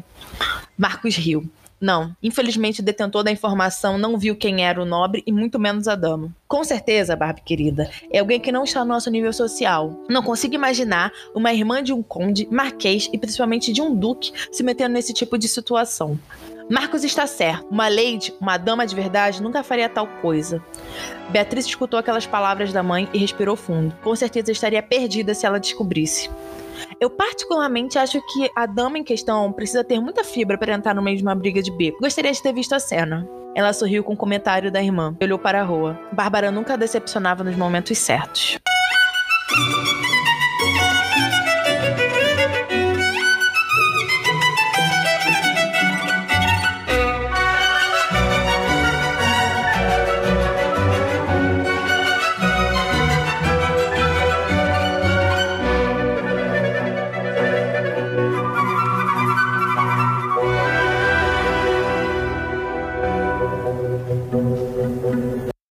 Marcos 0.77 1.15
riu. 1.15 1.49
Não, 1.85 2.17
infelizmente 2.23 2.81
o 2.81 2.83
detentor 2.83 3.23
da 3.23 3.31
informação 3.31 3.99
não 3.99 4.17
viu 4.17 4.35
quem 4.35 4.65
era 4.65 4.81
o 4.81 4.87
nobre 4.87 5.23
e 5.27 5.31
muito 5.31 5.59
menos 5.59 5.87
a 5.87 5.95
dama. 5.95 6.35
Com 6.49 6.65
certeza, 6.65 7.15
Barbie 7.15 7.43
querida, 7.43 7.91
é 8.11 8.21
alguém 8.21 8.41
que 8.41 8.51
não 8.51 8.65
está 8.65 8.81
no 8.81 8.87
nosso 8.87 9.11
nível 9.11 9.35
social. 9.35 10.03
Não 10.09 10.23
consigo 10.23 10.55
imaginar 10.55 11.13
uma 11.35 11.53
irmã 11.53 11.83
de 11.83 11.93
um 11.93 12.03
conde, 12.03 12.49
marquês 12.51 13.11
e 13.13 13.19
principalmente 13.19 13.71
de 13.71 13.83
um 13.83 13.95
duque 13.95 14.33
se 14.51 14.63
metendo 14.63 14.95
nesse 14.95 15.13
tipo 15.13 15.37
de 15.37 15.47
situação. 15.47 16.19
Marcos 16.71 17.05
está 17.05 17.27
certo. 17.27 17.67
Uma 17.71 17.87
lady, 17.87 18.33
uma 18.41 18.57
dama 18.57 18.87
de 18.87 18.95
verdade, 18.95 19.43
nunca 19.43 19.63
faria 19.63 19.87
tal 19.87 20.07
coisa. 20.23 20.65
Beatriz 21.29 21.67
escutou 21.67 22.01
aquelas 22.01 22.27
palavras 22.27 22.73
da 22.73 22.83
mãe 22.83 23.11
e 23.13 23.19
respirou 23.19 23.57
fundo. 23.57 23.95
Com 24.03 24.17
certeza 24.17 24.51
estaria 24.51 24.83
perdida 24.83 25.35
se 25.35 25.45
ela 25.45 25.61
descobrisse. 25.61 26.31
Eu 27.01 27.11
particularmente 27.11 27.99
acho 27.99 28.21
que 28.21 28.51
a 28.55 28.67
dama 28.67 28.99
em 28.99 29.05
questão 29.05 29.53
precisa 29.53 29.85
ter 29.85 30.01
muita 30.01 30.25
fibra 30.25 30.57
para 30.57 30.75
entrar 30.75 30.95
no 30.95 31.03
meio 31.03 31.17
de 31.17 31.23
uma 31.23 31.35
briga 31.35 31.63
de 31.63 31.71
beco. 31.71 31.99
Gostaria 32.01 32.33
de 32.33 32.43
ter 32.43 32.53
visto 32.53 32.73
a 32.75 32.79
cena. 32.79 33.29
Ela 33.55 33.73
sorriu 33.73 34.03
com 34.03 34.11
o 34.11 34.15
um 34.15 34.17
comentário 34.17 34.71
da 34.71 34.83
irmã 34.83 35.17
olhou 35.21 35.39
para 35.39 35.61
a 35.61 35.65
rua. 35.65 35.99
Bárbara 36.13 36.51
nunca 36.51 36.77
decepcionava 36.77 37.45
nos 37.45 37.57
momentos 37.57 37.97
certos. 37.99 38.59